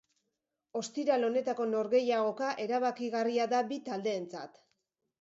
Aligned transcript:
Ostiral 0.79 1.25
honetako 1.27 1.69
norgehiagoka 1.75 2.51
erabakigarria 2.67 3.49
da 3.55 3.65
bi 3.71 3.83
taldeentzat. 3.93 4.63